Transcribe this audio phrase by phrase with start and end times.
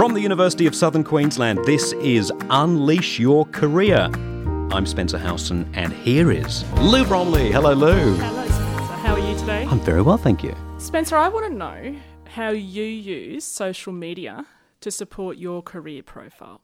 [0.00, 4.08] From the University of Southern Queensland, this is Unleash Your Career.
[4.72, 7.52] I'm Spencer Howson, and here is Lou Bromley.
[7.52, 8.14] Hello, Lou.
[8.14, 8.94] Hello, Spencer.
[8.94, 9.66] How are you today?
[9.66, 10.56] I'm very well, thank you.
[10.78, 11.96] Spencer, I want to know
[12.28, 14.46] how you use social media
[14.80, 16.62] to support your career profile.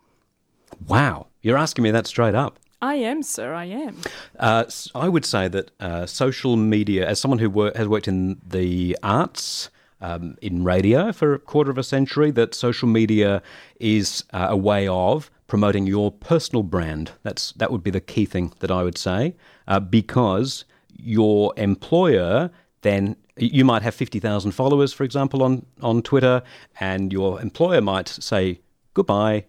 [0.88, 2.58] Wow, you're asking me that straight up.
[2.80, 3.98] I am, sir, I am.
[4.38, 4.64] Uh,
[4.94, 8.96] I would say that uh, social media, as someone who wor- has worked in the
[9.02, 9.68] arts,
[10.00, 13.42] um, in radio for a quarter of a century, that social media
[13.80, 17.12] is uh, a way of promoting your personal brand.
[17.22, 19.34] That's that would be the key thing that I would say,
[19.66, 20.64] uh, because
[20.98, 22.50] your employer
[22.82, 26.42] then you might have fifty thousand followers, for example, on on Twitter,
[26.80, 28.60] and your employer might say
[28.94, 29.44] goodbye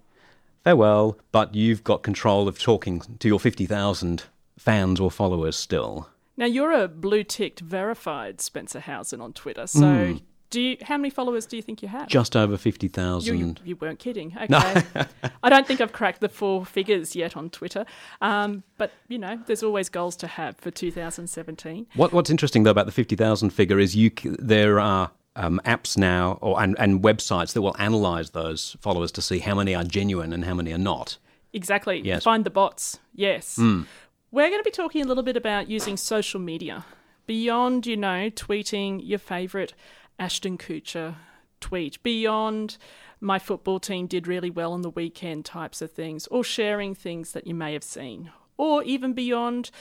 [0.67, 4.23] farewell, but you've got control of talking to your 50,000
[4.59, 6.09] fans or followers still.
[6.35, 9.65] Now, you're a blue ticked verified Spencer Howson on Twitter.
[9.65, 10.19] So,
[10.49, 12.07] do you, how many followers do you think you have?
[12.07, 13.37] Just over 50,000.
[13.37, 14.35] you, you weren't kidding.
[14.41, 14.81] Okay.
[15.43, 17.85] I don't think I've cracked the four figures yet on Twitter.
[18.21, 21.87] Um, but, you know, there's always goals to have for 2017.
[21.95, 26.39] What, what's interesting, though, about the 50,000 figure is you there are um, apps now
[26.41, 30.31] or, and, and websites that will analyse those followers to see how many are genuine
[30.31, 31.17] and how many are not.
[31.51, 31.99] Exactly.
[31.99, 32.23] Yes.
[32.23, 32.99] Find the bots.
[33.13, 33.57] Yes.
[33.57, 36.85] We're going to be talking a little bit about using social media
[37.25, 39.73] beyond, you know, tweeting your favourite
[40.19, 41.15] Ashton Kutcher
[41.59, 42.77] tweet, beyond
[43.19, 47.31] my football team did really well on the weekend types of things, or sharing things
[47.31, 49.71] that you may have seen, or even beyond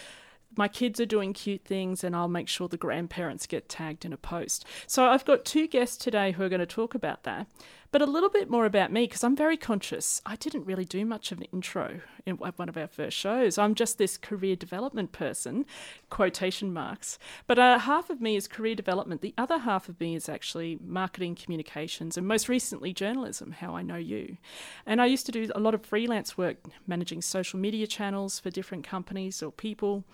[0.56, 4.12] my kids are doing cute things and I'll make sure the grandparents get tagged in
[4.12, 4.64] a post.
[4.86, 7.46] So I've got two guests today who are going to talk about that,
[7.90, 10.20] but a little bit more about me because I'm very conscious.
[10.26, 13.58] I didn't really do much of an intro in one of our first shows.
[13.58, 15.64] I'm just this career development person,
[16.10, 17.18] quotation marks.
[17.46, 19.20] But uh, half of me is career development.
[19.20, 23.82] The other half of me is actually marketing communications and most recently journalism, how I
[23.82, 24.36] know you.
[24.84, 28.50] And I used to do a lot of freelance work managing social media channels for
[28.50, 30.04] different companies or people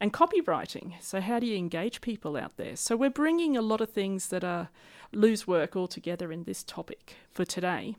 [0.00, 0.94] and copywriting.
[1.00, 2.76] So, how do you engage people out there?
[2.76, 4.68] So, we're bringing a lot of things that are
[5.12, 7.96] Lou's work all together in this topic for today.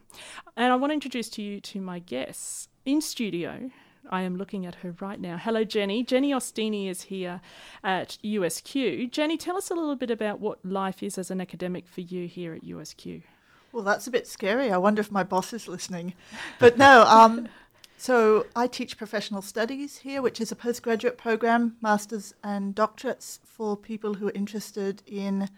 [0.56, 3.72] And I want to introduce to you to my guests in studio.
[4.10, 5.38] I am looking at her right now.
[5.38, 6.04] Hello, Jenny.
[6.04, 7.42] Jenny Ostini is here
[7.84, 9.12] at USQ.
[9.12, 12.28] Jenny, tell us a little bit about what life is as an academic for you
[12.28, 13.24] here at USQ.
[13.72, 14.72] Well, that's a bit scary.
[14.72, 16.14] I wonder if my boss is listening.
[16.58, 17.48] But no, um,
[18.00, 23.76] so I teach professional studies here, which is a postgraduate program, masters and doctorates for
[23.76, 25.50] people who are interested in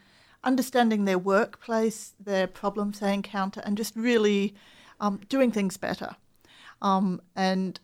[0.43, 4.55] understanding their workplace, their problems they encounter, and just really
[4.99, 6.15] um, doing things better.
[6.81, 7.79] Um, and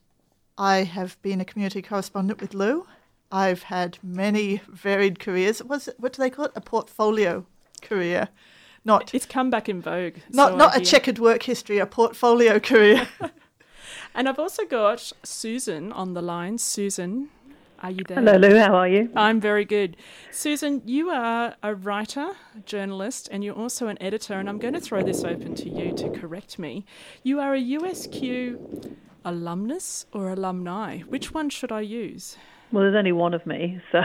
[0.58, 2.88] I have been a community correspondent with Lou.
[3.32, 5.64] I've had many varied careers.
[5.64, 6.52] Was what do they call it?
[6.56, 7.46] A portfolio
[7.84, 8.30] career,
[8.84, 10.16] not It's come back in vogue.
[10.32, 10.86] not so not a hear.
[10.86, 13.08] checkered work history, a portfolio career.
[14.14, 16.58] And I've also got Susan on the line.
[16.58, 17.30] Susan,
[17.80, 18.18] are you there?
[18.18, 18.58] Hello, Lou.
[18.58, 19.10] How are you?
[19.16, 19.98] I'm very good.
[20.32, 22.32] Susan, you are a writer,
[22.66, 24.34] journalist, and you're also an editor.
[24.34, 26.86] And I'm going to throw this open to you to correct me.
[27.24, 31.00] You are a USQ alumnus or alumni?
[31.02, 32.38] Which one should I use?
[32.72, 34.02] Well, there's only one of me, so.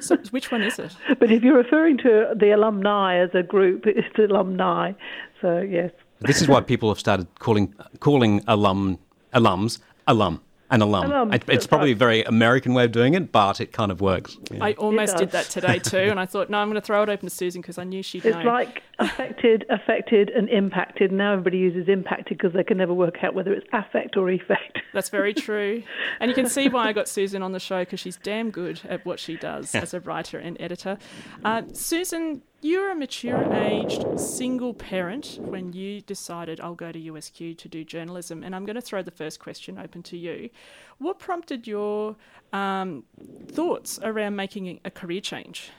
[0.00, 0.94] So, which one is it?
[1.18, 4.92] but if you're referring to the alumni as a group, it's alumni.
[5.40, 5.92] So yes.
[6.20, 8.98] This is why people have started calling calling alum
[9.34, 10.40] alums alum
[10.70, 11.06] an alum.
[11.10, 14.02] Alum, It- it's probably a very American way of doing it, but it kind of
[14.02, 14.36] works.
[14.50, 14.62] Yeah.
[14.62, 17.08] I almost did that today too, and I thought, no, I'm going to throw it
[17.08, 18.42] open to Susan because I knew she'd It's know.
[18.42, 21.10] like affected, affected, and impacted.
[21.10, 24.80] Now everybody uses impacted because they can never work out whether it's affect or effect.
[24.92, 25.82] That's very true.
[26.20, 28.78] And you can see why I got Susan on the show because she's damn good
[28.90, 30.98] at what she does as a writer and editor.
[31.46, 37.56] Uh, Susan, you're a mature aged single parent when you decided I'll go to USQ
[37.56, 38.42] to do journalism.
[38.42, 40.50] And I'm going to throw the first question open to you.
[40.98, 42.16] What prompted your
[42.52, 43.04] um,
[43.46, 45.70] thoughts around making a career change?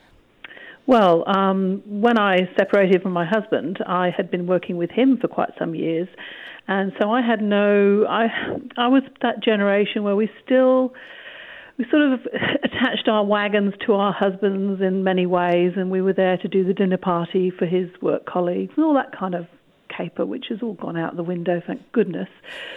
[0.87, 5.27] Well, um, when I separated from my husband, I had been working with him for
[5.27, 6.07] quite some years,
[6.67, 8.07] and so I had no.
[8.09, 8.27] I
[8.75, 10.95] I was that generation where we still
[11.79, 12.19] we sort of
[12.63, 16.63] attached our wagons to our husbands in many ways, and we were there to do
[16.63, 19.47] the dinner party for his work colleagues and all that kind of
[19.95, 22.29] caper, which has all gone out the window, thank goodness.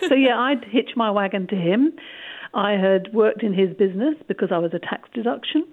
[0.09, 1.93] So yeah, I'd hitch my wagon to him.
[2.55, 5.65] I had worked in his business because I was a tax deduction.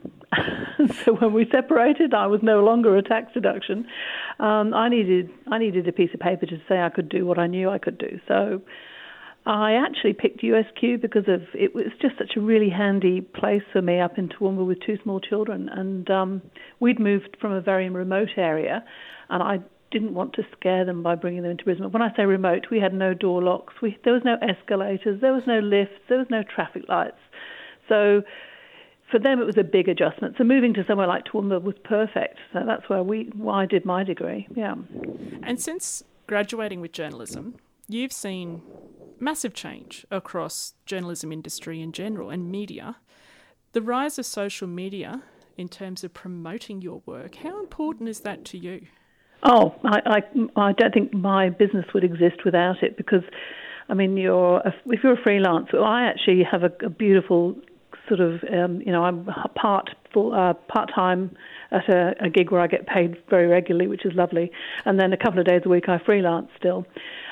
[1.04, 3.86] so when we separated, I was no longer a tax deduction.
[4.40, 7.38] Um, I needed I needed a piece of paper to say I could do what
[7.38, 8.20] I knew I could do.
[8.30, 8.62] So
[9.45, 13.81] I actually picked USQ because of it was just such a really handy place for
[13.81, 16.41] me up in Toowoomba with two small children, and um,
[16.80, 18.83] we'd moved from a very remote area,
[19.30, 19.59] and I
[19.91, 21.91] didn't want to scare them by bringing them into Brisbane.
[21.91, 25.33] When I say remote, we had no door locks, we, there was no escalators, there
[25.33, 27.18] was no lifts, there was no traffic lights.
[27.88, 28.21] So
[29.09, 30.35] for them, it was a big adjustment.
[30.38, 32.38] So moving to somewhere like Toowoomba was perfect.
[32.53, 34.47] So that's where we, why I did my degree.
[34.56, 34.75] Yeah.
[35.44, 37.56] And since graduating with journalism,
[37.88, 38.62] you've seen
[39.19, 42.98] massive change across journalism industry in general and media.
[43.74, 45.24] The rise of social media
[45.57, 48.88] in terms of promoting your work, how important is that to you?
[49.44, 53.24] Oh, I, I, I don't think my business would exist without it because,
[53.88, 57.56] I mean, you're a, if you're a freelancer, I actually have a, a beautiful
[58.07, 59.25] sort of, um, you know, I'm
[59.56, 61.36] part full, uh, part time
[61.71, 64.51] at a, a gig where I get paid very regularly, which is lovely,
[64.86, 66.86] and then a couple of days a week I freelance still.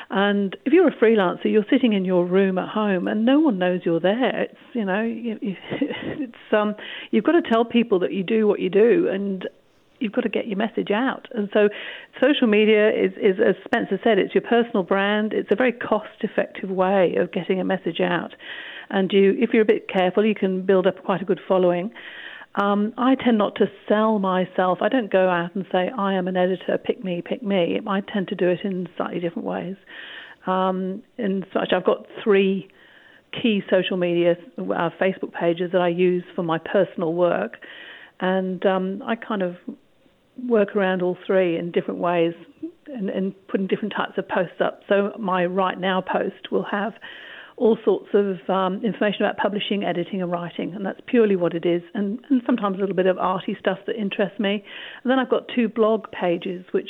[0.10, 3.60] And if you're a freelancer, you're sitting in your room at home, and no one
[3.60, 4.44] knows you're there.
[4.44, 6.76] It's you know, it's um,
[7.12, 9.48] you've got to tell people that you do what you do, and
[10.00, 11.28] you've got to get your message out.
[11.34, 11.68] And so,
[12.22, 15.34] social media is, is as Spencer said, it's your personal brand.
[15.34, 18.34] It's a very cost-effective way of getting a message out,
[18.90, 21.92] and you, if you're a bit careful, you can build up quite a good following.
[22.58, 24.80] Um, I tend not to sell myself.
[24.82, 27.80] I don't go out and say, I am an editor, pick me, pick me.
[27.86, 29.76] I tend to do it in slightly different ways.
[30.48, 32.68] Um, in such, I've got three
[33.32, 37.58] key social media uh, Facebook pages that I use for my personal work.
[38.20, 39.56] And um, I kind of
[40.48, 42.34] work around all three in different ways
[42.88, 44.82] and, and putting different types of posts up.
[44.90, 46.94] So my Right Now post will have
[47.58, 51.66] all sorts of um, information about publishing, editing, and writing, and that's purely what it
[51.66, 54.64] is, and, and sometimes a little bit of arty stuff that interests me.
[55.04, 56.90] And then I've got two blog pages which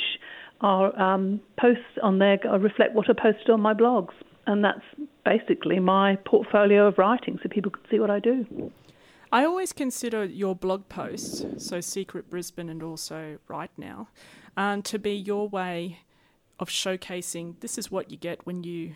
[0.60, 4.12] are um, posts on there reflect what are posted on my blogs,
[4.46, 4.84] and that's
[5.24, 8.70] basically my portfolio of writing, so people can see what I do.
[9.32, 14.08] I always consider your blog posts, so Secret Brisbane and also Right Now,
[14.56, 16.00] um, to be your way
[16.58, 18.94] of showcasing this is what you get when you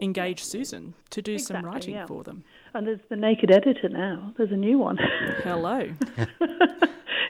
[0.00, 2.06] engage Susan to do exactly, some writing yeah.
[2.06, 2.44] for them.
[2.74, 4.32] And there's the naked editor now.
[4.36, 4.98] There's a new one.
[5.42, 5.88] Hello.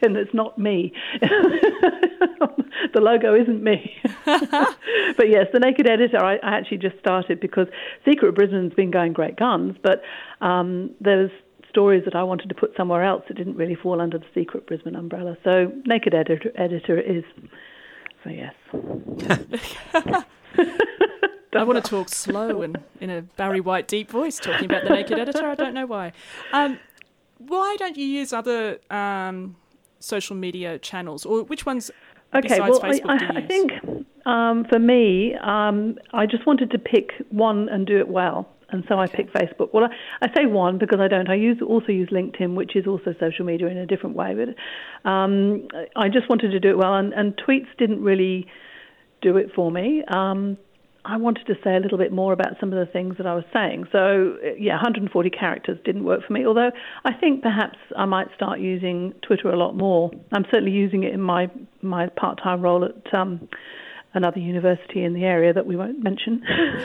[0.02, 0.93] and it's not me.
[1.20, 3.96] the logo isn't me.
[4.25, 7.69] but yes, the naked editor I, I, actually just started because
[8.04, 10.02] Secret Brisbane's been going great guns, but
[10.40, 11.31] um, there's
[11.69, 14.66] stories that I wanted to put somewhere else that didn't really fall under the Secret
[14.66, 15.37] Brisbane umbrella.
[15.43, 17.25] So naked editor editor is
[18.22, 18.55] so yes.
[21.54, 24.90] I want to talk slow and in a Barry White deep voice talking about the
[24.90, 25.46] naked editor.
[25.46, 26.12] I don't know why.
[26.52, 26.78] Um,
[27.38, 29.56] why don't you use other um,
[29.99, 31.90] social media channels, or which ones?
[32.34, 33.72] Okay, well, Facebook, I, I think
[34.25, 38.84] um, for me, um, I just wanted to pick one and do it well, and
[38.88, 39.75] so I picked Facebook.
[39.75, 41.28] Well, I, I say one because I don't.
[41.28, 44.34] I use also use LinkedIn, which is also social media in a different way.
[44.34, 48.46] But um, I just wanted to do it well, and, and tweets didn't really
[49.20, 50.02] do it for me.
[50.08, 50.56] Um,
[51.04, 53.34] I wanted to say a little bit more about some of the things that I
[53.34, 53.87] was saying.
[53.90, 56.70] So, yeah, 140 characters didn't work for me, although
[57.04, 60.12] I think perhaps I might start using Twitter a lot more.
[60.32, 61.50] I'm certainly using it in my,
[61.81, 63.49] my part time role at um,
[64.14, 66.40] another university in the area that we won't mention.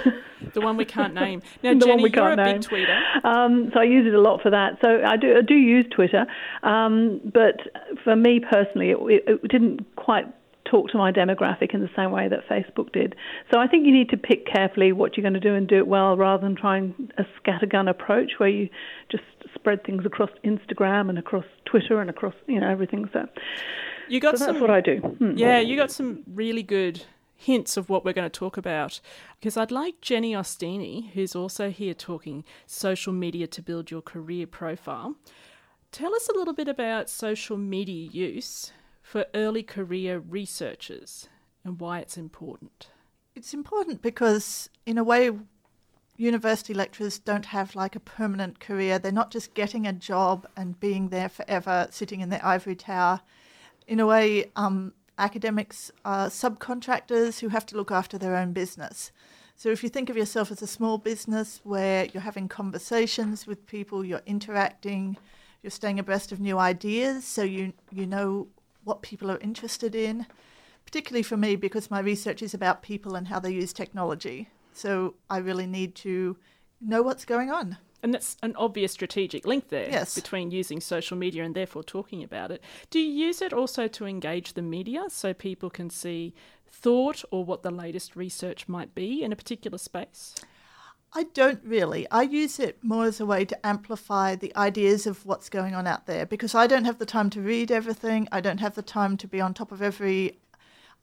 [0.54, 1.44] the one we can't name.
[1.64, 2.62] Now, the Jenny, you're a name.
[2.62, 3.26] big tweeter.
[3.26, 4.80] Um, so I use it a lot for that.
[4.82, 6.26] So I do, I do use Twitter,
[6.64, 7.60] um, but
[8.04, 10.26] for me personally, it, it didn't quite
[10.70, 13.16] talk to my demographic in the same way that Facebook did.
[13.52, 15.78] So I think you need to pick carefully what you're going to do and do
[15.78, 18.70] it well rather than trying a scattergun approach where you
[19.10, 19.24] just
[19.56, 23.10] spread things across Instagram and across Twitter and across you know everything.
[23.14, 23.28] So
[24.08, 24.98] you got so some, that's what I do.
[24.98, 25.38] Hmm.
[25.38, 27.04] Yeah, you got some really good
[27.36, 29.00] hints of what we're going to talk about
[29.40, 34.48] because I'd like Jenny Ostini, who's also here talking social media to build your career
[34.48, 35.16] profile.
[35.92, 38.72] Tell us a little bit about social media use
[39.08, 41.30] for early career researchers
[41.64, 42.90] and why it's important?
[43.36, 45.32] It's important because, in a way,
[46.18, 49.00] university lecturers don't have like a permanent career.
[49.00, 53.22] They're not just getting a job and being there forever, sitting in their ivory tower.
[53.88, 59.14] In a way, um, academics are subcontractors who have to look after their own business.
[59.56, 63.68] So if you think of yourself as a small business where you're having conversations with
[63.68, 65.16] people, you're interacting,
[65.64, 68.48] you're staying abreast of new ideas, so you you know
[68.88, 70.26] what people are interested in,
[70.86, 74.50] particularly for me because my research is about people and how they use technology.
[74.74, 76.38] So I really need to
[76.80, 77.78] know what's going on.
[78.04, 80.14] And that's an obvious strategic link there yes.
[80.14, 82.64] between using social media and therefore talking about it.
[82.90, 86.34] Do you use it also to engage the media so people can see
[86.70, 90.36] thought or what the latest research might be in a particular space?
[91.14, 92.10] I don't really.
[92.12, 95.88] I use it more as a way to amplify the ideas of what's going on
[95.88, 98.28] out there because I don't have the time to read everything.
[98.32, 100.38] I don't have the time to be on top of every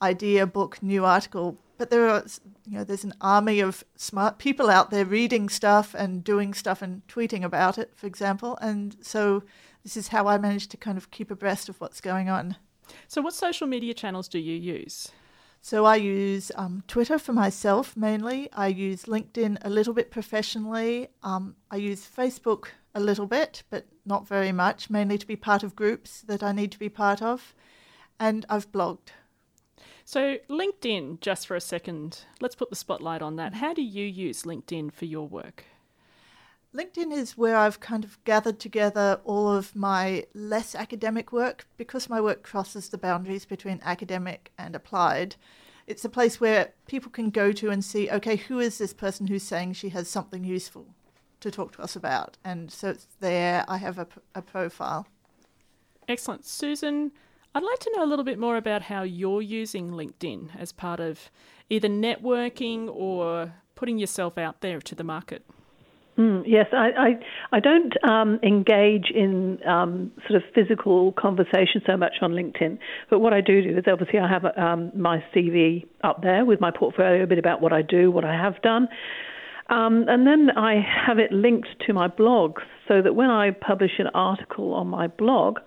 [0.02, 1.58] idea, book, new article.
[1.78, 2.24] But there are,
[2.66, 6.82] you know, there's an army of smart people out there reading stuff and doing stuff
[6.82, 8.56] and tweeting about it, for example.
[8.60, 9.42] And so
[9.82, 12.56] this is how I manage to kind of keep abreast of what's going on.
[13.08, 15.10] So, what social media channels do you use?
[15.64, 18.50] So I use um, Twitter for myself mainly.
[18.52, 21.08] I use LinkedIn a little bit professionally.
[21.22, 25.62] Um, I use Facebook a little bit, but not very much, mainly to be part
[25.62, 27.54] of groups that I need to be part of.
[28.20, 29.14] And I've blogged.
[30.04, 33.54] So, LinkedIn, just for a second, let's put the spotlight on that.
[33.54, 35.64] How do you use LinkedIn for your work?
[36.74, 42.10] LinkedIn is where I've kind of gathered together all of my less academic work because
[42.10, 45.36] my work crosses the boundaries between academic and applied.
[45.86, 49.28] It's a place where people can go to and see, okay, who is this person
[49.28, 50.88] who's saying she has something useful
[51.40, 52.38] to talk to us about?
[52.44, 55.06] And so it's there, I have a, a profile.
[56.08, 56.44] Excellent.
[56.44, 57.12] Susan,
[57.54, 60.98] I'd like to know a little bit more about how you're using LinkedIn as part
[60.98, 61.30] of
[61.70, 65.46] either networking or putting yourself out there to the market.
[66.18, 71.96] Mm, yes, I, I, I don't um, engage in um, sort of physical conversation so
[71.96, 72.78] much on LinkedIn.
[73.10, 76.60] But what I do do is obviously I have um, my CV up there with
[76.60, 78.88] my portfolio, a bit about what I do, what I have done.
[79.70, 80.74] Um, and then I
[81.06, 85.06] have it linked to my blog so that when I publish an article on my
[85.06, 85.58] blog,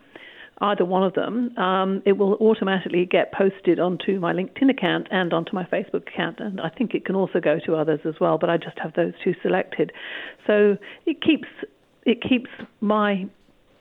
[0.60, 5.34] either one of them, um, it will automatically get posted onto my LinkedIn account and
[5.34, 6.40] onto my Facebook account.
[6.40, 8.94] And I think it can also go to others as well, but I just have
[8.94, 9.92] those two selected.
[10.46, 11.48] So it keeps
[12.06, 12.50] it keeps
[12.80, 13.28] my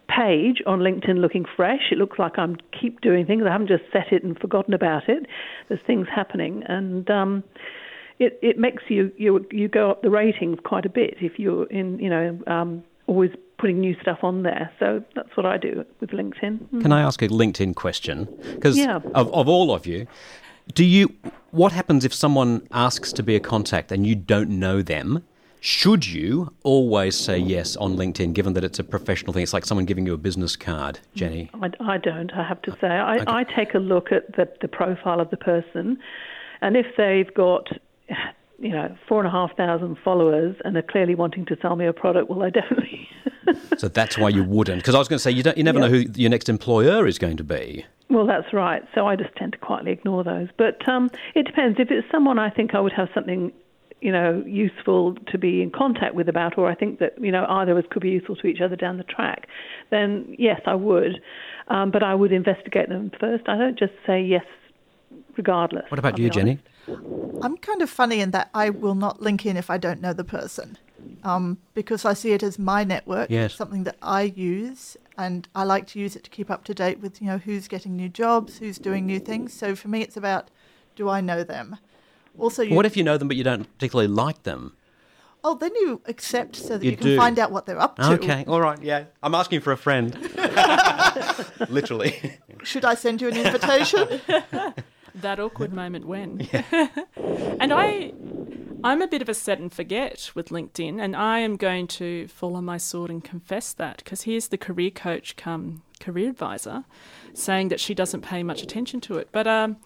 [0.09, 1.90] page on LinkedIn looking fresh.
[1.90, 3.45] It looks like I'm keep doing things.
[3.47, 5.26] I haven't just set it and forgotten about it.
[5.68, 7.45] There's things happening, and um,
[8.18, 11.66] it it makes you you you go up the ratings quite a bit if you're
[11.66, 14.71] in you know um, always putting new stuff on there.
[14.79, 16.59] So that's what I do with LinkedIn.
[16.69, 16.83] Mm.
[16.83, 18.29] Can I ask a LinkedIn question?
[18.55, 18.97] Because yeah.
[19.15, 20.07] of, of all of you,
[20.75, 21.15] do you
[21.51, 25.25] what happens if someone asks to be a contact and you don't know them?
[25.61, 29.43] Should you always say yes on LinkedIn, given that it's a professional thing?
[29.43, 31.51] It's like someone giving you a business card, Jenny.
[31.55, 32.89] I, I don't, I have to say.
[32.89, 33.25] I, okay.
[33.27, 35.99] I take a look at the, the profile of the person,
[36.61, 37.69] and if they've got
[38.59, 41.87] you know, four and a half thousand followers and are clearly wanting to sell me
[41.87, 43.09] a product, well, I definitely.
[43.77, 44.79] so that's why you wouldn't.
[44.79, 47.07] Because I was going to say, you, don't, you never know who your next employer
[47.07, 47.85] is going to be.
[48.09, 48.83] Well, that's right.
[48.95, 50.49] So I just tend to quietly ignore those.
[50.57, 51.79] But um, it depends.
[51.79, 53.53] If it's someone I think I would have something,
[54.01, 57.45] you know, useful to be in contact with about, or I think that, you know,
[57.49, 59.49] either of us could be useful to each other down the track,
[59.91, 61.21] then yes, I would.
[61.69, 63.49] Um, but I would investigate them first.
[63.49, 64.45] I don't just say yes
[65.37, 65.91] regardless.
[65.91, 66.59] What about you, Jenny?
[66.88, 70.12] I'm kind of funny in that I will not link in if I don't know
[70.12, 70.78] the person.
[71.23, 73.55] Um, because I see it as my network, yes.
[73.55, 77.00] something that I use, and I like to use it to keep up to date
[77.00, 79.52] with you know who's getting new jobs, who's doing new things.
[79.52, 80.50] So for me, it's about
[80.95, 81.78] do I know them?
[82.38, 84.76] Also, you, what if you know them but you don't particularly like them?
[85.45, 87.16] Oh, then you accept so that you, you can do.
[87.16, 88.12] find out what they're up to.
[88.14, 89.05] Okay, all right, yeah.
[89.23, 90.12] I'm asking for a friend.
[91.69, 92.40] Literally.
[92.64, 94.21] Should I send you an invitation?
[95.23, 96.49] that awkward moment when.
[97.61, 98.12] and I
[98.85, 102.28] I'm a bit of a set and forget with LinkedIn, and I am going to
[102.28, 106.85] fall on my sword and confess that because here's the career coach come career advisor
[107.35, 109.28] saying that she doesn't pay much attention to it.
[109.32, 109.78] But um,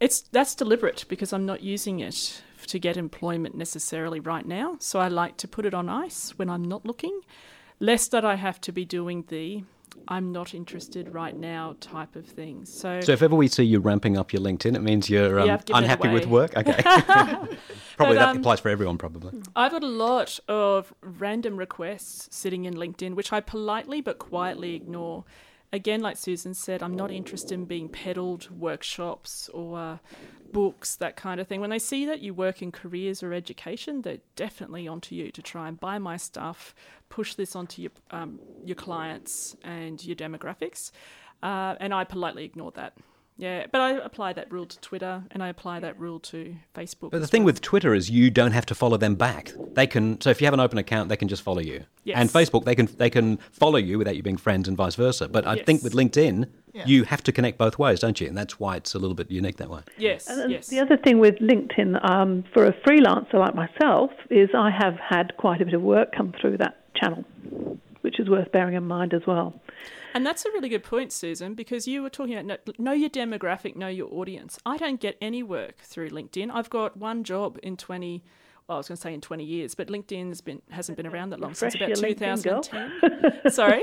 [0.00, 4.76] it's that's deliberate because I'm not using it to get employment necessarily right now.
[4.80, 7.20] So I like to put it on ice when I'm not looking,
[7.80, 9.64] lest that I have to be doing the
[10.08, 12.64] I'm not interested right now type of thing.
[12.64, 15.46] So, so if ever we see you ramping up your LinkedIn, it means you're um,
[15.46, 16.54] yeah, unhappy with work.
[16.66, 17.58] Okay, probably
[17.98, 18.98] but, that um, applies for everyone.
[18.98, 19.32] Probably.
[19.54, 24.74] I've got a lot of random requests sitting in LinkedIn, which I politely but quietly
[24.74, 25.24] ignore.
[25.72, 29.98] Again, like Susan said, I'm not interested in being peddled workshops or uh,
[30.52, 31.60] books, that kind of thing.
[31.60, 35.42] When they see that you work in careers or education, they're definitely onto you to
[35.42, 36.74] try and buy my stuff,
[37.08, 40.92] push this onto your um, your clients and your demographics.
[41.42, 42.96] Uh, and I politely ignore that.
[43.38, 47.10] Yeah, but I apply that rule to Twitter and I apply that rule to Facebook.
[47.10, 47.52] But the thing well.
[47.52, 49.52] with Twitter is you don't have to follow them back.
[49.74, 51.84] They can so if you have an open account, they can just follow you.
[52.04, 52.16] Yes.
[52.18, 55.28] And Facebook, they can they can follow you without you being friends and vice versa.
[55.28, 55.66] But I yes.
[55.66, 56.86] think with LinkedIn, yeah.
[56.86, 58.26] you have to connect both ways, don't you?
[58.26, 59.80] And that's why it's a little bit unique that way.
[59.98, 60.28] Yes.
[60.28, 60.68] And yes.
[60.68, 65.36] The other thing with LinkedIn um, for a freelancer like myself is I have had
[65.36, 67.24] quite a bit of work come through that channel,
[68.06, 69.60] which is worth bearing in mind as well.
[70.14, 73.74] And that's a really good point, Susan, because you were talking about know, your demographic,
[73.74, 74.60] know your audience.
[74.64, 76.48] I don't get any work through LinkedIn.
[76.54, 78.22] I've got one job in 20
[78.68, 81.30] well, I was going to say in 20 years, but LinkedIn's been hasn't been around
[81.30, 82.62] that long Refresh since about your LinkedIn, girl.
[82.62, 83.50] 2010.
[83.52, 83.82] Sorry.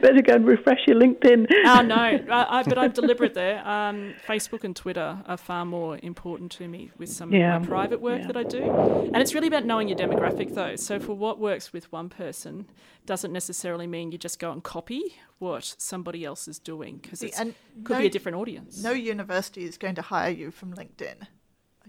[0.00, 1.46] Better go and refresh your LinkedIn.
[1.66, 2.20] Oh no, I,
[2.58, 3.58] I, but I'm deliberate there.
[3.68, 7.56] Um, Facebook and Twitter are far more important to me with some Yeah.
[7.56, 8.26] of my private work Yeah.
[8.28, 10.76] that I do, and it's really about knowing your demographic though.
[10.76, 12.66] So for what works with one person
[13.04, 17.34] doesn't necessarily mean you just go and copy what somebody else is doing because it
[17.34, 17.54] could
[17.90, 18.82] no- be a different audience.
[18.82, 21.26] No university is going to hire you from LinkedIn.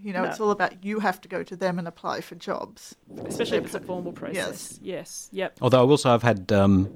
[0.01, 0.29] You know, No.
[0.29, 2.95] it's all about you have to go to them and apply for jobs.
[3.25, 4.35] especially if it's a formal process.
[4.37, 4.79] Yes.
[4.81, 5.29] Yes.
[5.31, 5.57] Yep.
[5.61, 6.89] Although I will say I've had um,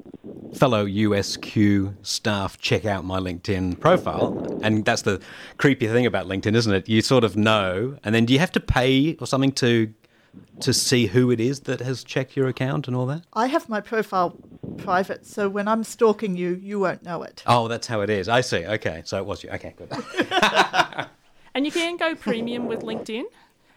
[0.56, 5.22] fellow USQ staff check out my LinkedIn profile, and that's the
[5.58, 6.88] creepy thing about LinkedIn, isn't it?
[6.88, 9.94] You sort of know, and then do you have to pay or something to
[10.62, 13.22] to see who it is that has checked your account and all that?
[13.34, 14.36] I have my profile
[14.78, 17.44] private, so when I'm stalking you, you won't know it.
[17.46, 18.28] Oh, that's how it is.
[18.28, 18.66] I see.
[18.66, 19.50] Okay, so it was you.
[19.52, 19.92] Okay, good.
[21.56, 23.26] And you can go premium with LinkedIn,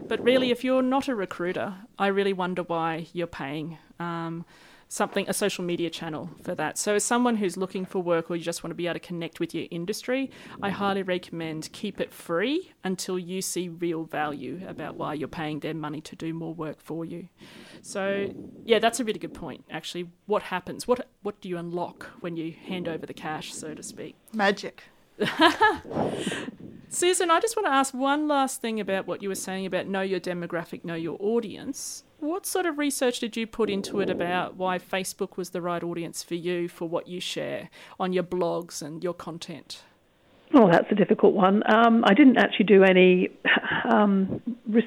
[0.01, 4.45] but really, if you're not a recruiter, I really wonder why you're paying um,
[4.89, 6.79] something, a social media channel for that.
[6.79, 9.01] So, as someone who's looking for work or you just want to be able to
[9.01, 10.31] connect with your industry,
[10.63, 15.61] I highly recommend keep it free until you see real value about why you're paying
[15.61, 17.29] them money to do more work for you.
[17.83, 19.65] So, yeah, that's a really good point.
[19.71, 20.87] Actually, what happens?
[20.87, 24.15] What what do you unlock when you hand over the cash, so to speak?
[24.33, 24.85] Magic.
[26.97, 29.87] Susan, I just want to ask one last thing about what you were saying about
[29.87, 32.05] know your demographic, know your audience.
[32.21, 35.83] What sort of research did you put into it about why Facebook was the right
[35.83, 37.69] audience for you for what you share
[38.01, 39.83] on your blogs and your content?
[40.55, 41.63] Oh, that's a difficult one.
[41.71, 43.29] Um, I didn't actually do any.
[43.85, 44.85] Um, res-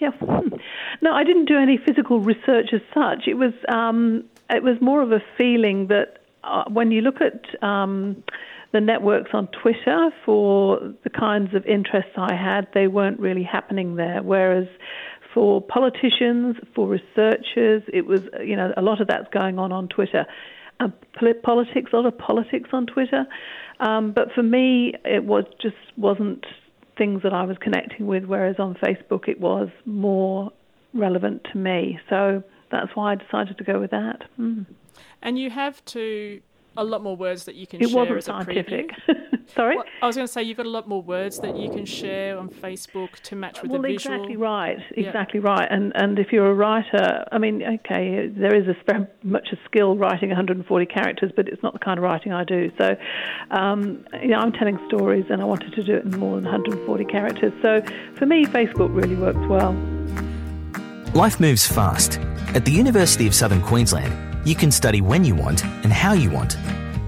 [0.00, 0.10] yeah,
[1.00, 3.28] no, I didn't do any physical research as such.
[3.28, 7.62] It was um, it was more of a feeling that uh, when you look at
[7.62, 8.24] um,
[8.72, 13.96] the networks on Twitter for the kinds of interests I had, they weren't really happening
[13.96, 14.22] there.
[14.22, 14.66] Whereas
[15.34, 19.88] for politicians, for researchers, it was you know a lot of that's going on on
[19.88, 20.26] Twitter.
[20.80, 20.88] Uh,
[21.42, 23.26] politics, a lot of politics on Twitter.
[23.78, 26.44] Um, but for me, it was just wasn't
[26.96, 28.24] things that I was connecting with.
[28.24, 30.50] Whereas on Facebook, it was more
[30.94, 31.98] relevant to me.
[32.08, 34.22] So that's why I decided to go with that.
[34.38, 34.66] Mm.
[35.22, 36.40] And you have to
[36.76, 38.90] a lot more words that you can It share wasn't as a scientific.
[39.08, 39.48] preview.
[39.54, 39.76] Sorry.
[39.76, 41.84] Well, I was going to say you've got a lot more words that you can
[41.84, 44.14] share on Facebook to match with well, the visual.
[44.16, 45.06] exactly right, Yeah.
[45.08, 45.68] exactly right.
[45.70, 49.58] And and if you're a writer, I mean, okay, there is a very much a
[49.66, 52.70] skill writing 140 characters, but it's not the kind of writing I do.
[52.78, 52.96] So,
[53.50, 56.44] um, you know, I'm telling stories, and I wanted to do it in more than
[56.44, 57.52] 140 characters.
[57.60, 57.82] So,
[58.16, 59.72] for me, Facebook really works well.
[61.14, 62.18] Life moves fast.
[62.54, 64.12] At the University of Southern Queensland,
[64.44, 66.56] you can study when you want and how you want.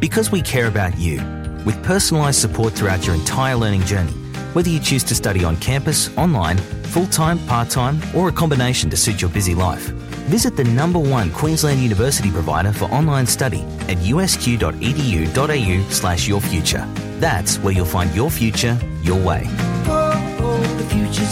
[0.00, 1.16] Because we care about you,
[1.64, 4.12] with personalised support throughout your entire learning journey,
[4.52, 8.90] whether you choose to study on campus, online, full time, part time, or a combination
[8.90, 9.90] to suit your busy life.
[10.28, 16.86] Visit the number one Queensland University provider for online study at usq.edu.au slash your future.
[17.18, 19.44] That's where you'll find your future your way.
[19.86, 21.28] Oh, oh, the future's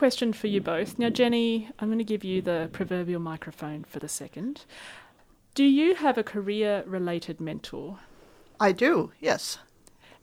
[0.00, 0.98] question for you both.
[0.98, 4.64] Now, Jenny, I'm going to give you the proverbial microphone for the second.
[5.54, 7.98] Do you have a career related mentor?
[8.58, 9.58] I do, yes.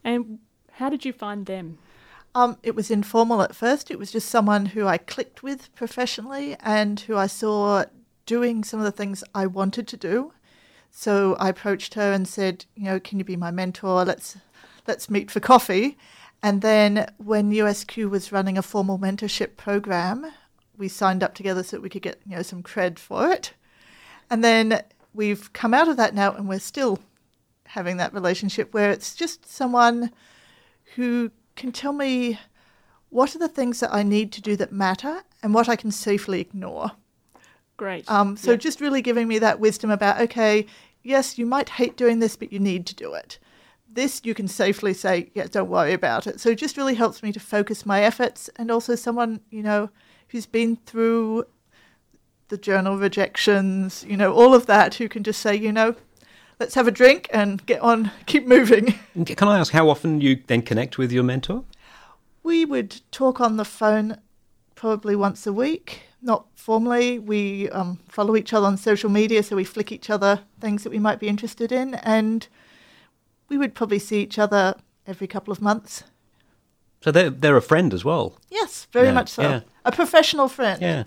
[0.03, 0.39] And
[0.71, 1.77] how did you find them?
[2.33, 3.91] Um, it was informal at first.
[3.91, 7.85] It was just someone who I clicked with professionally and who I saw
[8.25, 10.33] doing some of the things I wanted to do.
[10.89, 14.05] So I approached her and said, you know, can you be my mentor?
[14.05, 14.37] Let's
[14.87, 15.99] let's meet for coffee.
[16.43, 20.31] And then when USQ was running a formal mentorship program,
[20.77, 23.53] we signed up together so that we could get, you know, some cred for it.
[24.29, 24.81] And then
[25.13, 26.99] we've come out of that now and we're still
[27.65, 30.11] having that relationship where it's just someone
[30.95, 32.39] who can tell me
[33.09, 35.91] what are the things that I need to do that matter and what I can
[35.91, 36.91] safely ignore.
[37.77, 38.09] Great.
[38.09, 38.57] Um, so Yeah.
[38.57, 40.65] just really giving me that wisdom about okay,
[41.03, 43.39] yes, you might hate doing this, but you need to do it.
[43.91, 46.39] This you can safely say, yeah, don't worry about it.
[46.39, 49.89] So it just really helps me to focus my efforts, and also someone you know
[50.29, 51.45] who's been through
[52.49, 55.95] the journal rejections, you know, all of that, who can just say, you know,
[56.59, 58.95] let's have a drink and get on, keep moving.
[59.25, 61.63] Can I ask how often you then connect with your mentor?
[62.43, 64.17] We would talk on the phone
[64.75, 67.19] probably once a week, not formally.
[67.19, 70.91] We um, follow each other on social media, so we flick each other things that
[70.91, 72.47] we might be interested in, and
[73.49, 76.03] we would probably see each other every couple of months.
[77.01, 78.37] So they're, they're a friend as well.
[78.49, 79.41] Yes, very Yeah, much so.
[79.43, 79.59] yeah.
[79.85, 80.81] A professional friend.
[80.81, 81.03] Yeah.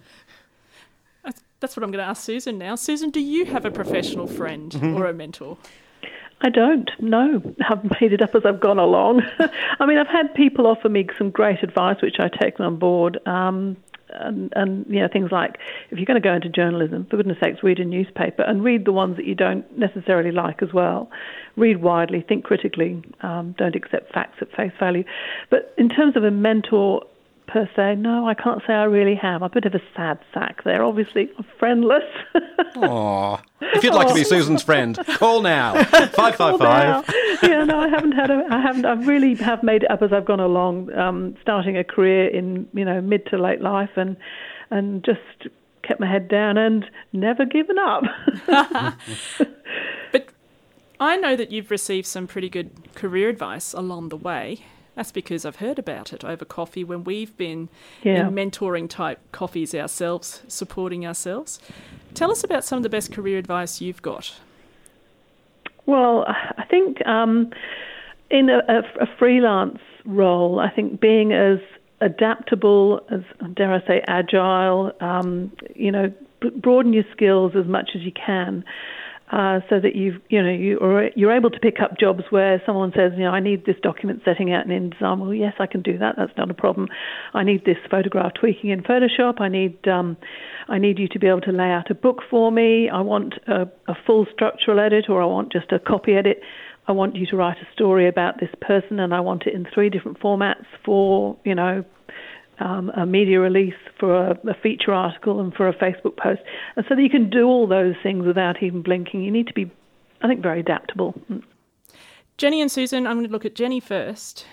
[1.24, 2.74] That's- That's what I'm going to ask Susan now.
[2.76, 4.96] Susan, do you have a professional friend Mm-hmm.
[4.96, 5.59] or a mentor?
[6.42, 6.90] I don't.
[7.00, 9.22] No, I've made it up as I've gone along.
[9.79, 13.18] I mean, I've had people offer me some great advice, which I take on board.
[13.26, 13.76] Um,
[14.12, 15.59] and, and you know things like
[15.90, 18.85] if you're going to go into journalism, for goodness sakes, read a newspaper and read
[18.85, 21.11] the ones that you don't necessarily like as well.
[21.57, 25.05] Read widely, think critically, um, don't accept facts at face value.
[25.51, 27.03] But in terms of a mentor
[27.46, 29.42] per se, no, I can't say I really have.
[29.42, 30.85] I'm a bit of a sad sack there.
[30.85, 32.05] Obviously, I'm friendless.
[32.77, 33.42] Aww.
[33.61, 35.83] If you'd like to be Susan's friend, call now.
[35.85, 37.05] Five five five.
[37.48, 38.46] Yeah, no, I haven't had a.
[38.50, 38.85] I haven't.
[38.85, 40.92] I really have made it up as I've gone along.
[40.92, 44.16] Um, starting a career in you know mid to late life, and
[44.70, 45.20] and just
[45.83, 48.05] kept my head down and never given up.
[50.12, 50.29] but
[50.98, 54.61] I know that you've received some pretty good career advice along the way.
[54.94, 57.68] That's because I've heard about it over coffee when we've been
[58.03, 58.26] Yeah.
[58.29, 61.59] in mentoring type coffees ourselves, supporting ourselves.
[62.12, 64.35] Tell us about some of the best career advice you've got.
[65.87, 67.51] Well, I think um,
[68.31, 71.59] in a, a, a freelance role, I think being as
[72.01, 73.21] adaptable as,
[73.55, 78.12] dare I say, agile, um, you know, b- broaden your skills as much as you
[78.12, 78.64] can.
[79.33, 82.61] Uh, so that you've, you know, you are, you're able to pick up jobs where
[82.66, 85.21] someone says, you know, I need this document setting out in InDesign.
[85.21, 86.16] Well, yes, I can do that.
[86.16, 86.88] That's not a problem.
[87.33, 89.40] I need this photograph tweaking in Photoshop.
[89.40, 90.16] I need, um,
[90.69, 92.88] I need you to be able to lay out a book for me.
[92.88, 96.40] I want a, a full structural edit, or I want just a copy edit.
[96.88, 99.64] I want you to write a story about this person, and I want it in
[99.73, 101.85] three different formats for, you know,
[102.61, 106.40] um, a media release, for a, a feature article, and for a Facebook post.
[106.77, 109.23] And so that you can do all those things without even blinking.
[109.23, 109.70] You need to be,
[110.23, 111.14] I think, very adaptable.
[112.37, 114.46] Jenny and Susan, I'm going to look at Jenny first.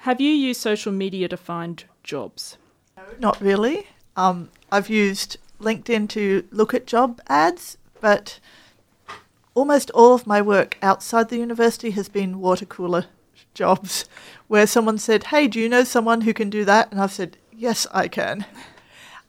[0.00, 2.58] Have you used social media to find jobs?
[3.18, 3.86] Not really.
[4.16, 8.40] Um, I've used LinkedIn to look at job ads, but
[9.54, 13.06] almost all of my work outside the university has been water cooler
[13.54, 14.04] jobs
[14.48, 16.90] where someone said, Hey, do you know someone who can do that?
[16.90, 18.44] And I've said, Yes, I can.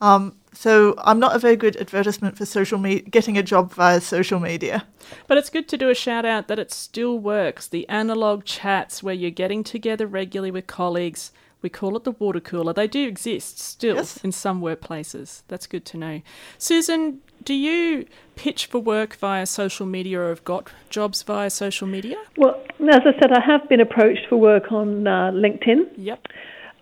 [0.01, 4.01] Um, so I'm not a very good advertisement for social media, getting a job via
[4.01, 4.85] social media.
[5.27, 7.67] But it's good to do a shout out that it still works.
[7.67, 11.31] The analog chats where you're getting together regularly with colleagues.
[11.61, 12.73] We call it the water cooler.
[12.73, 14.17] They do exist still Yes.
[14.23, 15.41] in some workplaces.
[15.47, 16.21] That's good to know.
[16.59, 21.87] Susan, do you pitch for work via social media or have got jobs via social
[21.87, 22.17] media?
[22.37, 25.87] Well, as I said, I have been approached for work on uh, LinkedIn.
[25.97, 26.27] Yep.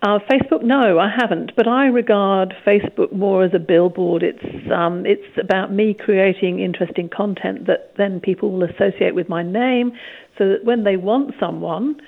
[0.06, 1.56] Uh, Facebook, no, I haven't.
[1.56, 4.22] But I regard Facebook more as a billboard.
[4.22, 9.42] It's um, it's about me creating interesting content that then people will associate with my
[9.42, 9.94] name,
[10.38, 12.00] so that when they want someone,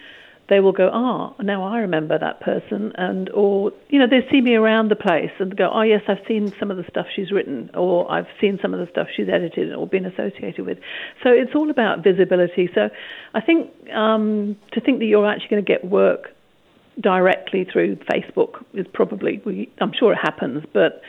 [0.48, 4.42] they will go, ah, now I remember that person, and or you know they see
[4.42, 7.32] me around the place and go, oh yes, I've seen some of the stuff she's
[7.32, 10.78] written, or I've seen some of the stuff she's edited or been associated with.
[11.24, 12.70] So it's all about visibility.
[12.76, 12.92] So
[13.34, 16.37] I think um, to think that you're actually going to get work
[17.02, 21.02] directly through Facebook is probably, we, I'm sure it happens, but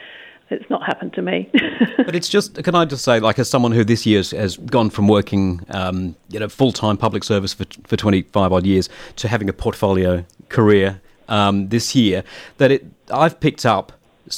[0.50, 1.50] it's not happened to me.
[1.96, 4.88] But it's just, can I just say, like, as someone who this year has, gone
[4.88, 9.28] from working, um, you know, full time public service for, for 25 odd years to
[9.28, 12.24] having a portfolio career um, this year,
[12.56, 13.92] that it, I've picked up.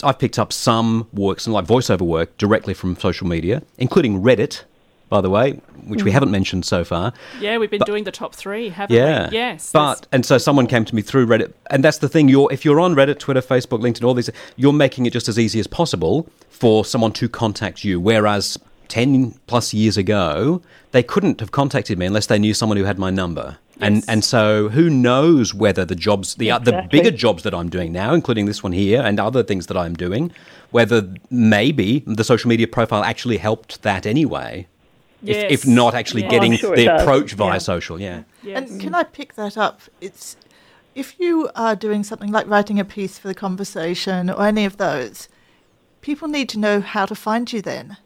[0.04, 4.62] I've picked up some work, some like voiceover work, directly from social media, including Reddit,
[5.10, 7.12] by the way, which we haven't mentioned so far.
[7.40, 9.28] Yeah, we've been doing the top three, haven't Yeah.
[9.28, 9.36] we?
[9.36, 9.70] Yes.
[9.72, 12.28] But and so someone came to me through Reddit, and that's the thing.
[12.28, 15.38] You're if you're on Reddit, Twitter, Facebook, LinkedIn, all these, you're making it just as
[15.38, 18.00] easy as possible for someone to contact you.
[18.00, 22.84] Whereas ten plus years ago, they couldn't have contacted me unless they knew someone who
[22.84, 23.58] had my number.
[23.82, 24.04] And Yes.
[24.08, 27.92] and so who knows whether the jobs, the uh, the bigger jobs that I'm doing
[27.92, 30.30] now, including this one here and other things that I'm doing,
[30.70, 34.66] whether maybe the social media profile actually helped that anyway.
[35.24, 36.28] If, if not actually Yeah.
[36.30, 37.58] getting I'm sure the approach via Yeah.
[37.58, 38.22] social, yeah.
[38.42, 38.70] yes.
[38.70, 39.82] And can I pick that up?
[40.00, 40.36] It's
[40.94, 44.76] if you are doing something like writing a piece for the conversation or any of
[44.76, 45.28] those,
[46.00, 47.96] people need to know how to find you then.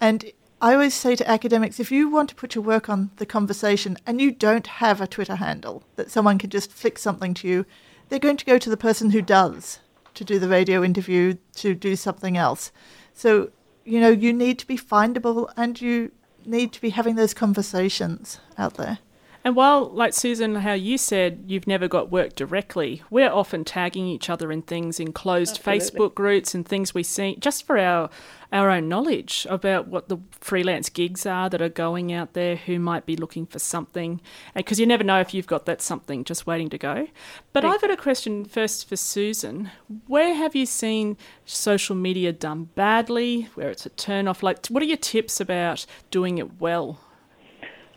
[0.00, 3.26] And I always say to academics, if you want to put your work on the
[3.26, 7.48] conversation and you don't have a Twitter handle that someone can just flick something to
[7.48, 7.66] you,
[8.08, 9.80] they're going to go to the person who does
[10.14, 12.72] to do the radio interview, to do something else.
[13.12, 13.50] So,
[13.84, 16.10] you know, you need to be findable and you
[16.46, 18.98] need to be having those conversations out there.
[19.44, 24.06] And while, like Susan, how you said you've never got work directly, we're often tagging
[24.06, 26.00] each other in things in closed Absolutely.
[26.00, 28.10] Facebook groups and things we see just for our
[28.52, 32.78] our own knowledge about what the freelance gigs are that are going out there who
[32.78, 34.20] might be looking for something.
[34.54, 37.08] Uh, because you never know if you've got that something just waiting to go.
[37.52, 39.70] But I've got a question first for Susan.
[40.06, 44.42] Where have you seen social media done badly, where it's a turn off?
[44.42, 47.00] Like, what are your tips about doing it well?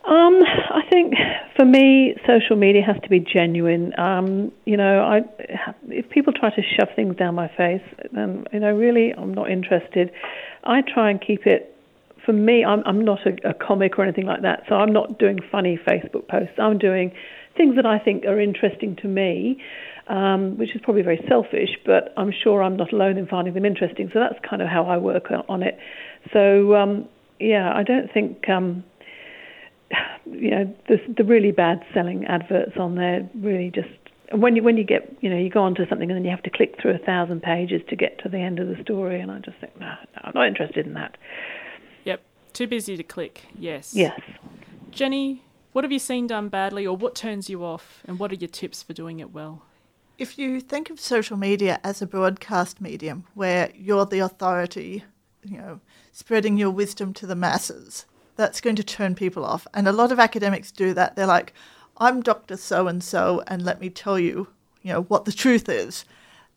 [0.09, 1.13] Um, I think
[1.55, 3.93] for me, social media has to be genuine.
[3.99, 5.21] Um, you know, I,
[5.87, 9.51] if people try to shove things down my face, then you know, really, I'm not
[9.51, 10.11] interested.
[10.63, 11.75] I try and keep it.
[12.25, 15.19] For me, I'm, I'm not a, a comic or anything like that, so I'm not
[15.19, 16.55] doing funny Facebook posts.
[16.57, 17.11] I'm doing
[17.55, 19.61] things that I think are interesting to me,
[20.07, 23.65] um, which is probably very selfish, but I'm sure I'm not alone in finding them
[23.65, 24.09] interesting.
[24.11, 25.77] So that's kind of how I work on it.
[26.33, 27.07] So um,
[27.39, 28.49] yeah, I don't think.
[28.49, 28.83] Um,
[30.25, 33.89] you know, the, the really bad selling adverts on there really just
[34.31, 36.43] when you when you get you know you go onto something and then you have
[36.43, 39.31] to click through a thousand pages to get to the end of the story, and
[39.31, 41.17] I just think no, no I'm not interested in that.
[42.05, 42.21] Yep,
[42.53, 43.45] too busy to click.
[43.57, 43.93] Yes.
[43.95, 44.19] Yes.
[44.91, 48.35] Jenny, what have you seen done badly, or what turns you off, and what are
[48.35, 49.63] your tips for doing it well?
[50.17, 55.05] If you think of social media as a broadcast medium where you're the authority,
[55.43, 55.79] you know,
[56.11, 58.05] spreading your wisdom to the masses,
[58.39, 59.67] that's going to turn people off.
[59.73, 61.15] And a lot of academics do that.
[61.15, 61.53] They're like,
[61.97, 62.55] I'm Dr.
[62.55, 64.47] So and so, and let me tell you,
[64.81, 66.05] you know, what the truth is.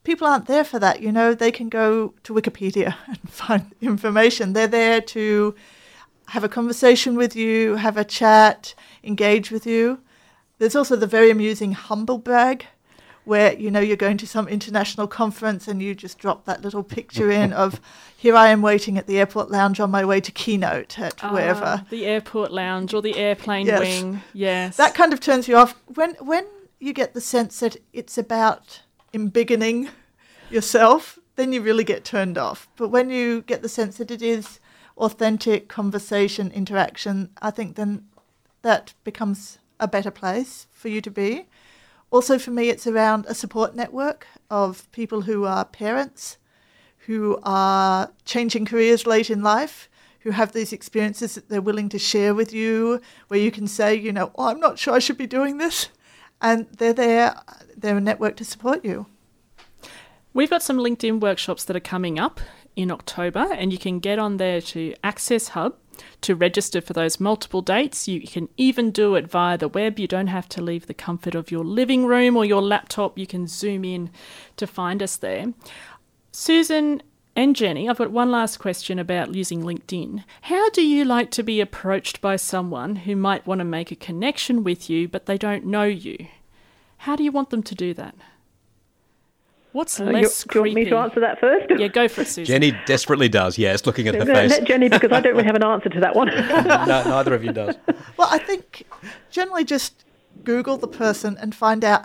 [0.04, 1.34] People aren't there for that, you know.
[1.34, 4.52] They can go to Wikipedia and find information.
[4.52, 5.56] They're there to
[6.28, 10.00] have a conversation with you, have a chat, engage with you.
[10.58, 12.66] There's also the very amusing humble brag
[13.24, 16.82] where you know you're going to some international conference and you just drop that little
[16.82, 17.80] picture in of
[18.16, 21.32] here I am waiting at the airport lounge on my way to keynote at Ah,
[21.32, 21.84] wherever.
[21.90, 23.80] The airport lounge or the airplane Yes.
[23.80, 24.22] wing.
[24.32, 24.76] Yes.
[24.76, 26.46] That kind of turns you off when when
[26.80, 28.82] you get the sense that it's about
[29.14, 29.88] embiggening
[30.50, 32.68] yourself, then you really get turned off.
[32.76, 34.58] But when you get the sense that it is
[34.98, 38.06] authentic conversation, interaction, I think then
[38.62, 41.46] that becomes a better place for you to be.
[42.12, 46.36] Also, for me, it's around a support network of people who are parents,
[47.06, 49.88] who are changing careers late in life,
[50.20, 53.94] who have these experiences that they're willing to share with you, where you can say,
[53.94, 55.88] you know, oh, I'm not sure I should be doing this.
[56.42, 57.34] And they're there,
[57.78, 59.06] they're a network to support you.
[60.34, 62.40] We've got some LinkedIn workshops that are coming up
[62.76, 65.76] in October, and you can get on there to Access Hub
[66.22, 68.08] to register for those multiple dates.
[68.08, 69.98] You can even do it via the web.
[69.98, 73.18] You don't have to leave the comfort of your living room or your laptop.
[73.18, 74.10] You can zoom in
[74.56, 75.52] to find us there.
[76.30, 77.02] Susan
[77.34, 80.24] and Jenny, I've got one last question about using LinkedIn.
[80.42, 83.96] How do you like to be approached by someone who might want to make a
[83.96, 86.26] connection with you, but they don't know you?
[86.98, 88.14] How do you want them to do that?
[89.72, 91.66] What's Uh, you- less do you want me to answer that first?
[91.78, 92.44] Yeah, go for it, Susan.
[92.44, 94.50] Jenny desperately does, yes, looking at her No, face.
[94.50, 96.26] let Jenny, because I don't really have an answer to that one.
[96.28, 97.76] no, neither of you does.
[98.16, 98.84] Well, I think
[99.30, 100.04] generally just
[100.44, 102.04] Google the person and find out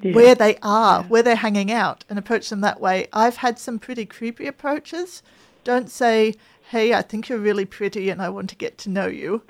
[0.00, 0.12] Yeah.
[0.14, 3.08] where they are, where they're hanging out, and approach them that way.
[3.12, 5.22] I've had some pretty creepy approaches.
[5.64, 6.34] Don't say,
[6.70, 9.42] hey, I think you're really pretty and I want to get to know you.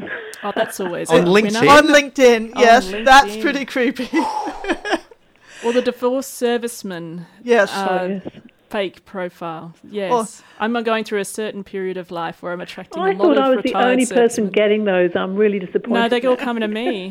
[0.42, 1.24] Oh, that's always On.
[1.24, 1.68] LinkedIn?
[1.68, 3.42] On LinkedIn, yes, that's LinkedIn.
[3.42, 4.08] pretty creepy.
[5.64, 7.70] Or the divorced serviceman yes.
[7.72, 8.42] uh, yes.
[8.68, 9.74] fake profile.
[9.84, 10.42] Yes.
[10.58, 13.30] I'm going through a certain period of life where I'm attracting I a lot thought
[13.32, 14.50] of I thought I was the retired only person servicemen.
[14.50, 15.10] getting those.
[15.14, 16.00] I'm really disappointed.
[16.00, 17.10] No, they're all coming to me.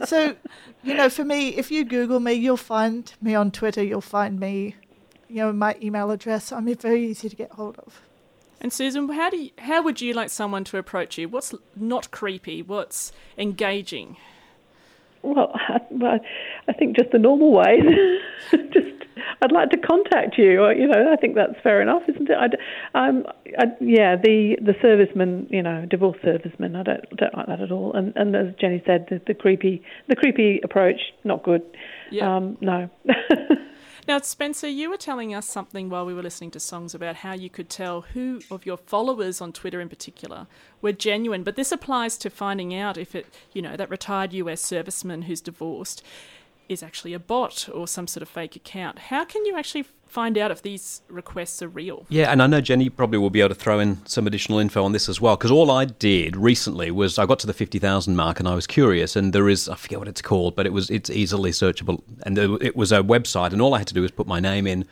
[0.06, 0.36] so,
[0.82, 4.38] you know, for me, if you Google me, you'll find me on Twitter, you'll find
[4.38, 4.76] me,
[5.28, 6.52] you know, my email address.
[6.52, 8.02] I'm very easy to get hold of.
[8.60, 11.28] And Susan, how do you, how would you like someone to approach you?
[11.28, 12.62] What's not creepy?
[12.62, 14.16] What's engaging?
[15.24, 16.18] Well, I, well,
[16.68, 17.82] I think just the normal ways.
[18.50, 19.04] just,
[19.42, 20.62] I'd like to contact you.
[20.62, 22.36] Or, you know, I think that's fair enough, isn't it?
[22.94, 23.24] I, um,
[23.58, 26.76] I, yeah, the the servicemen, you know, divorced servicemen.
[26.76, 27.92] I don't don't like that at all.
[27.94, 31.62] And and as Jenny said, the, the creepy the creepy approach, not good.
[32.10, 32.36] Yeah.
[32.36, 32.90] Um, no.
[34.06, 37.32] Now, Spencer, you were telling us something while we were listening to songs about how
[37.32, 40.46] you could tell who of your followers on Twitter in particular
[40.82, 41.42] were genuine.
[41.42, 45.40] But this applies to finding out if it, you know, that retired US serviceman who's
[45.40, 46.02] divorced
[46.68, 48.98] is actually a bot or some sort of fake account.
[48.98, 52.06] How can you actually find out if these requests are real?
[52.08, 54.84] Yeah, and I know Jenny probably will be able to throw in some additional info
[54.84, 58.14] on this as well, because all I did recently was I got to the 50,000
[58.14, 60.72] mark and I was curious, and there is, I forget what it's called, but it
[60.72, 64.02] was it's easily searchable, and it was a website, and all I had to do
[64.02, 64.86] was put my name in,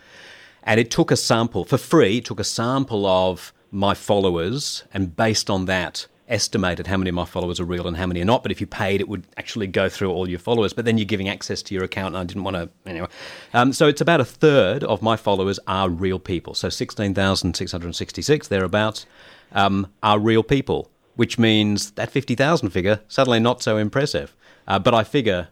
[0.64, 5.16] and it took a sample, for free, it took a sample of my followers, and
[5.16, 8.24] based on that, estimated how many of my followers are real and how many are
[8.24, 8.42] not.
[8.42, 10.72] But if you paid, it would actually go through all your followers.
[10.72, 13.08] But then you're giving access to your account, and I didn't want to anyway.
[13.54, 16.54] Um, so it's about a third of my followers are real people.
[16.54, 19.06] So sixteen thousand six hundred sixty-six thereabouts
[19.52, 24.34] um, are real people, which means that fifty thousand figure suddenly not so impressive.
[24.68, 25.48] Uh, but I figure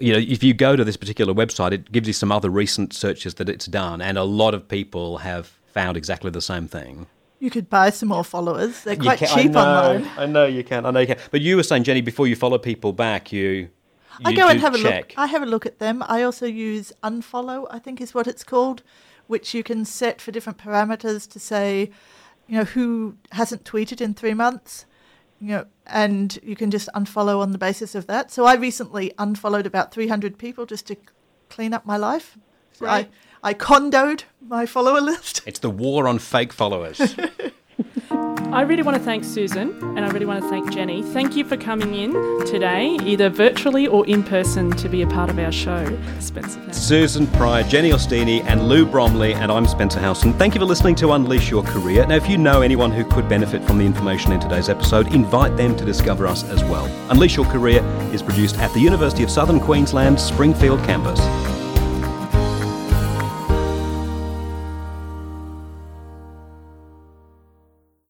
[0.00, 2.94] you know, if you go to this particular website, it gives you some other recent
[2.94, 7.06] searches that it's done, and a lot of people have found exactly the same thing.
[7.40, 8.84] You could buy some more followers.
[8.84, 10.10] They're quite can- cheap I know, online.
[10.18, 10.86] I know you can.
[10.86, 11.18] I know you can.
[11.30, 13.70] But you were saying, Jenny, before you follow people back, you.
[14.24, 15.08] I you go and do have a check.
[15.08, 15.14] look.
[15.18, 16.04] I have a look at them.
[16.06, 18.82] I also use unfollow, I think is what it's called,
[19.26, 21.90] which you can set for different parameters to say,
[22.46, 24.84] you know, who hasn't tweeted in three months,
[25.40, 28.30] you know, and you can just unfollow on the basis of that.
[28.30, 30.96] So I recently unfollowed about 300 people just to
[31.48, 32.36] clean up my life.
[32.78, 33.06] Right.
[33.06, 33.08] I,
[33.42, 35.40] I Kondoed my follower list.
[35.46, 37.00] It's the war on fake followers.
[38.52, 41.02] I really want to thank Susan and I really want to thank Jenny.
[41.02, 42.12] Thank you for coming in
[42.44, 45.86] today, either virtually or in person, to be a part of our show.
[46.18, 46.60] Spencer.
[46.60, 46.76] thanks.
[46.76, 50.34] Susan Pryor, Jenny Ostini, and Lou Bromley, and I'm Spencer Howson.
[50.34, 52.04] Thank you for listening to Unleash Your Career.
[52.06, 55.56] Now, if you know anyone who could benefit from the information in today's episode, invite
[55.56, 56.86] them to discover us as well.
[57.10, 61.20] Unleash Your Career is produced at the University of Southern Queensland Springfield campus.